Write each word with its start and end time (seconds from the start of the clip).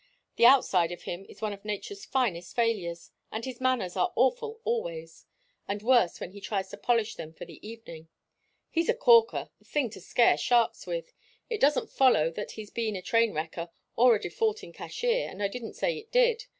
The 0.37 0.47
outside 0.47 0.91
of 0.91 1.03
him 1.03 1.27
is 1.29 1.43
one 1.43 1.53
of 1.53 1.63
nature's 1.63 2.05
finest 2.05 2.55
failures, 2.55 3.11
and 3.31 3.45
his 3.45 3.61
manners 3.61 3.95
are 3.95 4.11
awful 4.15 4.59
always 4.63 5.27
and 5.67 5.83
worse 5.83 6.19
when 6.19 6.31
he 6.31 6.41
tries 6.41 6.69
to 6.69 6.77
polish 6.77 7.13
them 7.13 7.33
for 7.33 7.45
the 7.45 7.59
evening. 7.67 8.09
He's 8.71 8.89
a 8.89 8.95
corker, 8.95 9.51
a 9.61 9.63
thing 9.63 9.91
to 9.91 10.01
scare 10.01 10.37
sharks 10.37 10.87
with 10.87 11.13
it 11.51 11.61
doesn't 11.61 11.91
follow 11.91 12.31
that 12.31 12.53
he's 12.53 12.71
been 12.71 12.95
a 12.95 13.03
train 13.03 13.31
wrecker 13.31 13.69
or 13.95 14.15
a 14.15 14.19
defaulting 14.19 14.73
cashier, 14.73 15.29
and 15.29 15.43
I 15.43 15.47
didn't 15.47 15.73
say 15.75 15.95
it 15.95 16.11
did. 16.11 16.45